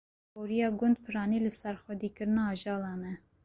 Aborîya 0.29 0.69
gund 0.79 0.97
piranî 1.05 1.39
li 1.45 1.51
ser 1.59 1.75
xwedîkirina 1.83 2.43
ajalan 2.53 3.01
e. 3.11 3.13